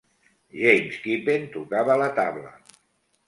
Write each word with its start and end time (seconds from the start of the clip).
James 0.61 0.95
Kippen 1.03 1.45
tocava 1.57 1.97
la 2.05 2.07
tabla. 2.21 2.53